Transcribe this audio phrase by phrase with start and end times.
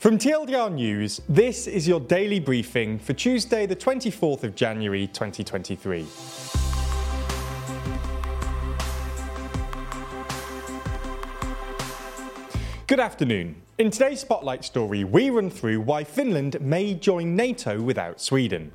[0.00, 6.06] From TLDR News, this is your daily briefing for Tuesday, the 24th of January 2023.
[12.86, 13.56] Good afternoon.
[13.76, 18.72] In today's Spotlight story, we run through why Finland may join NATO without Sweden.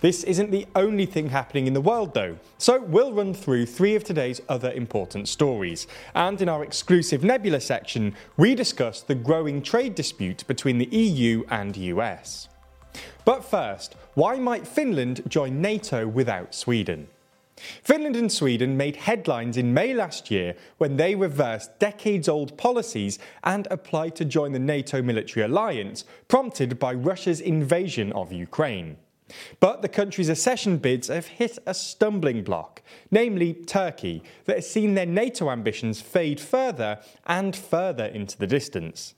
[0.00, 3.94] This isn't the only thing happening in the world, though, so we'll run through three
[3.94, 5.86] of today's other important stories.
[6.14, 11.44] And in our exclusive Nebula section, we discuss the growing trade dispute between the EU
[11.50, 12.48] and US.
[13.26, 17.08] But first, why might Finland join NATO without Sweden?
[17.82, 23.18] Finland and Sweden made headlines in May last year when they reversed decades old policies
[23.44, 28.96] and applied to join the NATO military alliance, prompted by Russia's invasion of Ukraine.
[29.58, 34.94] But the country's accession bids have hit a stumbling block, namely Turkey, that has seen
[34.94, 39.14] their NATO ambitions fade further and further into the distance.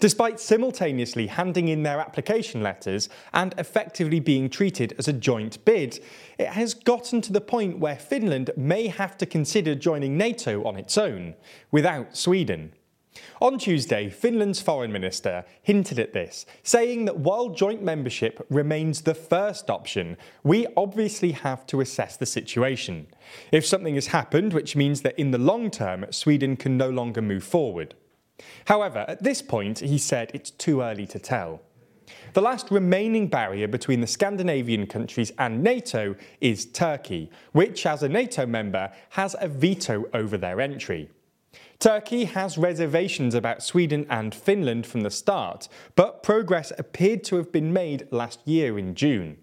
[0.00, 6.00] Despite simultaneously handing in their application letters and effectively being treated as a joint bid,
[6.38, 10.76] it has gotten to the point where Finland may have to consider joining NATO on
[10.76, 11.34] its own,
[11.70, 12.72] without Sweden.
[13.40, 19.14] On Tuesday, Finland's foreign minister hinted at this, saying that while joint membership remains the
[19.14, 23.06] first option, we obviously have to assess the situation.
[23.50, 27.20] If something has happened, which means that in the long term Sweden can no longer
[27.20, 27.94] move forward.
[28.66, 31.60] However, at this point, he said it's too early to tell.
[32.32, 38.08] The last remaining barrier between the Scandinavian countries and NATO is Turkey, which, as a
[38.08, 41.10] NATO member, has a veto over their entry.
[41.82, 47.50] Turkey has reservations about Sweden and Finland from the start, but progress appeared to have
[47.50, 49.38] been made last year in June.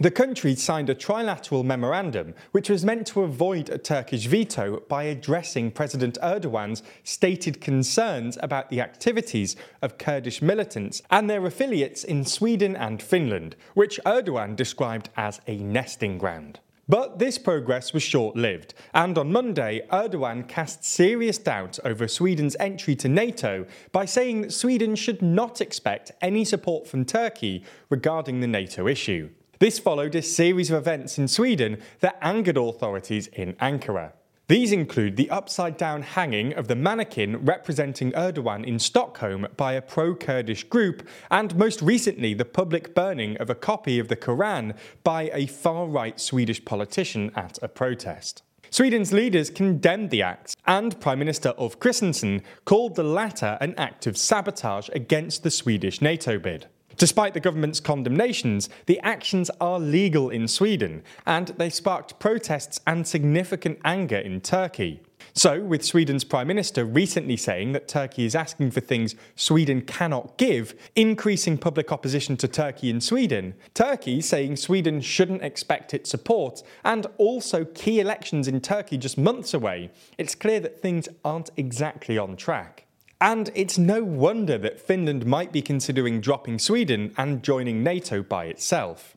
[0.00, 5.04] The country signed a trilateral memorandum which was meant to avoid a Turkish veto by
[5.04, 12.24] addressing President Erdogan's stated concerns about the activities of Kurdish militants and their affiliates in
[12.24, 16.58] Sweden and Finland, which Erdogan described as a nesting ground.
[16.86, 22.56] But this progress was short lived, and on Monday, Erdogan cast serious doubt over Sweden's
[22.60, 28.40] entry to NATO by saying that Sweden should not expect any support from Turkey regarding
[28.40, 29.30] the NATO issue.
[29.60, 34.12] This followed a series of events in Sweden that angered authorities in Ankara.
[34.54, 39.82] These include the upside down hanging of the mannequin representing Erdogan in Stockholm by a
[39.82, 44.76] pro Kurdish group, and most recently, the public burning of a copy of the Quran
[45.02, 48.44] by a far right Swedish politician at a protest.
[48.70, 54.06] Sweden's leaders condemned the acts, and Prime Minister Ulf Kristersson called the latter an act
[54.06, 56.68] of sabotage against the Swedish NATO bid.
[56.96, 63.06] Despite the government's condemnations, the actions are legal in Sweden, and they sparked protests and
[63.06, 65.00] significant anger in Turkey.
[65.32, 70.36] So, with Sweden's Prime Minister recently saying that Turkey is asking for things Sweden cannot
[70.36, 76.62] give, increasing public opposition to Turkey in Sweden, Turkey saying Sweden shouldn't expect its support,
[76.84, 82.16] and also key elections in Turkey just months away, it's clear that things aren't exactly
[82.16, 82.83] on track.
[83.24, 88.44] And it's no wonder that Finland might be considering dropping Sweden and joining NATO by
[88.44, 89.16] itself.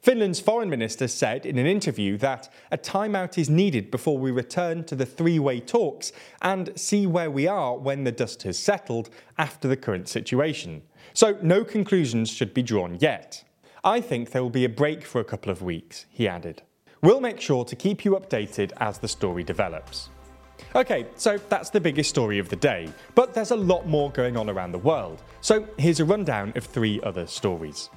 [0.00, 4.82] Finland's foreign minister said in an interview that a timeout is needed before we return
[4.84, 6.10] to the three way talks
[6.40, 10.80] and see where we are when the dust has settled after the current situation.
[11.12, 13.44] So, no conclusions should be drawn yet.
[13.84, 16.62] I think there will be a break for a couple of weeks, he added.
[17.02, 20.08] We'll make sure to keep you updated as the story develops.
[20.76, 24.36] Okay, so that's the biggest story of the day, but there's a lot more going
[24.36, 25.22] on around the world.
[25.40, 27.90] So here's a rundown of three other stories.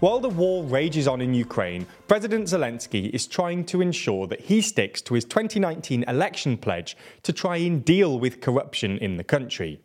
[0.00, 4.60] While the war rages on in Ukraine, President Zelensky is trying to ensure that he
[4.60, 9.80] sticks to his 2019 election pledge to try and deal with corruption in the country.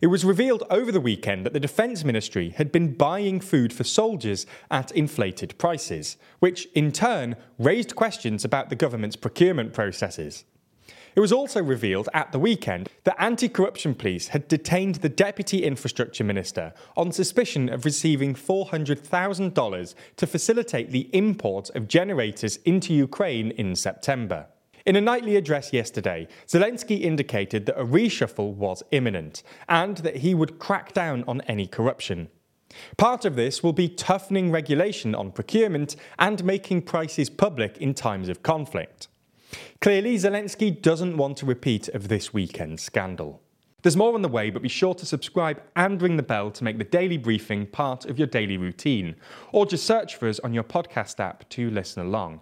[0.00, 3.84] It was revealed over the weekend that the Defence Ministry had been buying food for
[3.84, 10.44] soldiers at inflated prices, which in turn raised questions about the government's procurement processes.
[11.16, 15.62] It was also revealed at the weekend that anti corruption police had detained the Deputy
[15.62, 23.52] Infrastructure Minister on suspicion of receiving $400,000 to facilitate the import of generators into Ukraine
[23.52, 24.46] in September.
[24.86, 30.34] In a nightly address yesterday, Zelensky indicated that a reshuffle was imminent and that he
[30.34, 32.28] would crack down on any corruption.
[32.98, 38.28] Part of this will be toughening regulation on procurement and making prices public in times
[38.28, 39.08] of conflict.
[39.80, 43.40] Clearly, Zelensky doesn't want a repeat of this weekend's scandal.
[43.82, 46.64] There's more on the way, but be sure to subscribe and ring the bell to
[46.64, 49.16] make the daily briefing part of your daily routine,
[49.50, 52.40] or just search for us on your podcast app to listen along.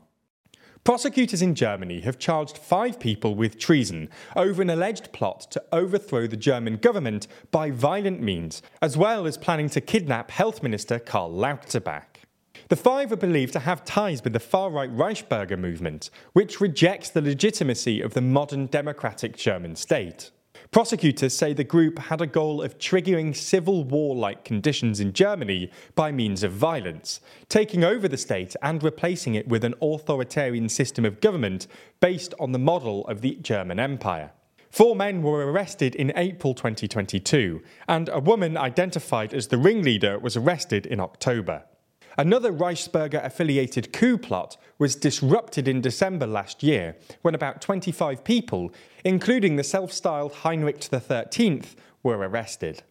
[0.84, 6.26] Prosecutors in Germany have charged five people with treason over an alleged plot to overthrow
[6.26, 11.30] the German government by violent means, as well as planning to kidnap Health Minister Karl
[11.30, 12.22] Lauterbach.
[12.68, 17.10] The five are believed to have ties with the far right Reichsbürger movement, which rejects
[17.10, 20.32] the legitimacy of the modern democratic German state.
[20.72, 25.70] Prosecutors say the group had a goal of triggering civil war like conditions in Germany
[25.94, 27.20] by means of violence,
[27.50, 31.66] taking over the state and replacing it with an authoritarian system of government
[32.00, 34.32] based on the model of the German Empire.
[34.70, 40.38] Four men were arrested in April 2022, and a woman identified as the ringleader was
[40.38, 41.64] arrested in October.
[42.18, 48.72] Another Reichsbürger affiliated coup plot was disrupted in December last year when about 25 people,
[49.04, 51.62] including the self styled Heinrich XIII,
[52.02, 52.82] were arrested.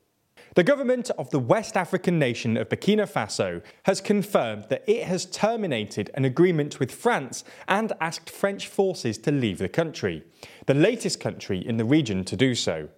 [0.55, 5.25] The government of the West African nation of Burkina Faso has confirmed that it has
[5.25, 10.23] terminated an agreement with France and asked French forces to leave the country,
[10.65, 12.89] the latest country in the region to do so.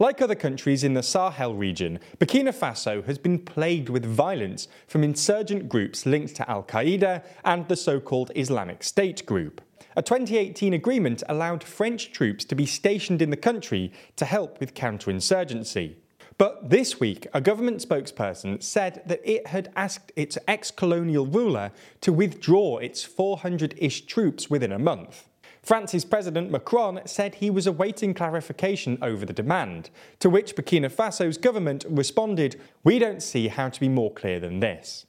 [0.00, 5.04] Like other countries in the Sahel region, Burkina Faso has been plagued with violence from
[5.04, 9.60] insurgent groups linked to Al Qaeda and the so called Islamic State group.
[9.96, 14.74] A 2018 agreement allowed French troops to be stationed in the country to help with
[14.74, 15.94] counterinsurgency.
[16.38, 21.70] But this week, a government spokesperson said that it had asked its ex colonial ruler
[22.00, 25.28] to withdraw its 400 ish troops within a month.
[25.64, 29.88] France's President Macron said he was awaiting clarification over the demand,
[30.20, 34.60] to which Burkina Faso's government responded, We don't see how to be more clear than
[34.60, 35.06] this.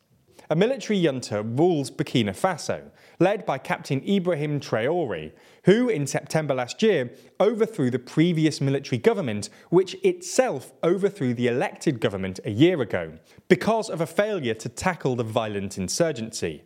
[0.49, 5.33] A military junta rules Burkina Faso, led by Captain Ibrahim Traore,
[5.65, 11.99] who in September last year overthrew the previous military government, which itself overthrew the elected
[11.99, 13.13] government a year ago,
[13.49, 16.63] because of a failure to tackle the violent insurgency.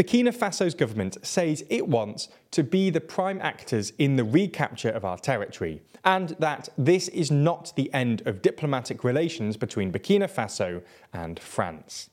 [0.00, 5.04] Burkina Faso's government says it wants to be the prime actors in the recapture of
[5.04, 10.82] our territory, and that this is not the end of diplomatic relations between Burkina Faso
[11.12, 12.08] and France.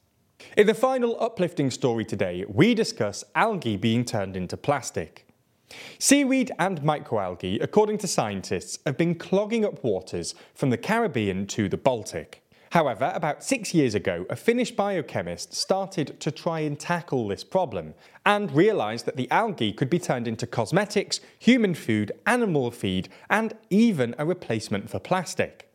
[0.57, 5.25] In the final uplifting story today, we discuss algae being turned into plastic.
[5.97, 11.69] Seaweed and microalgae, according to scientists, have been clogging up waters from the Caribbean to
[11.69, 12.43] the Baltic.
[12.71, 17.93] However, about six years ago, a Finnish biochemist started to try and tackle this problem
[18.25, 23.53] and realised that the algae could be turned into cosmetics, human food, animal feed, and
[23.69, 25.71] even a replacement for plastic.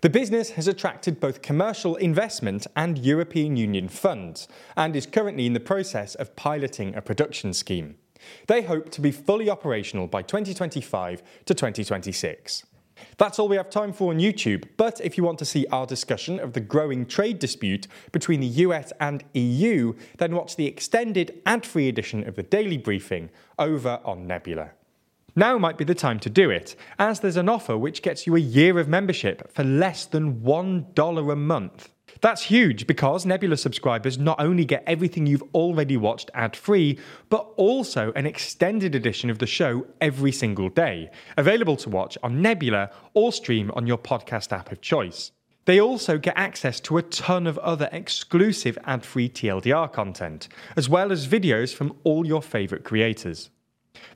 [0.00, 5.54] The business has attracted both commercial investment and European Union funds and is currently in
[5.54, 7.96] the process of piloting a production scheme.
[8.46, 12.64] They hope to be fully operational by 2025 to 2026.
[13.16, 15.86] That's all we have time for on YouTube, but if you want to see our
[15.86, 21.40] discussion of the growing trade dispute between the US and EU, then watch the extended
[21.46, 24.70] ad free edition of the Daily Briefing over on Nebula.
[25.36, 28.36] Now might be the time to do it, as there's an offer which gets you
[28.36, 31.88] a year of membership for less than $1 a month.
[32.20, 37.00] That's huge because Nebula subscribers not only get everything you've already watched ad free,
[37.30, 42.40] but also an extended edition of the show every single day, available to watch on
[42.40, 45.32] Nebula or stream on your podcast app of choice.
[45.64, 50.46] They also get access to a ton of other exclusive ad free TLDR content,
[50.76, 53.50] as well as videos from all your favourite creators.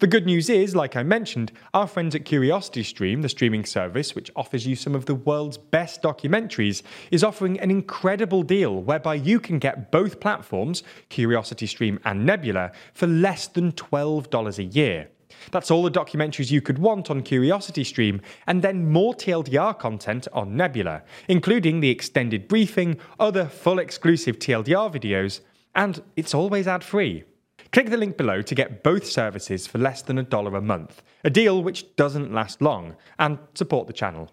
[0.00, 4.30] The good news is, like I mentioned, our friends at CuriosityStream, the streaming service which
[4.36, 9.40] offers you some of the world's best documentaries, is offering an incredible deal whereby you
[9.40, 15.08] can get both platforms, CuriosityStream and Nebula, for less than $12 a year.
[15.50, 20.56] That's all the documentaries you could want on CuriosityStream, and then more TLDR content on
[20.56, 25.40] Nebula, including the extended briefing, other full exclusive TLDR videos,
[25.74, 27.24] and it's always ad free.
[27.70, 31.02] Click the link below to get both services for less than a dollar a month,
[31.22, 34.30] a deal which doesn't last long, and support the channel.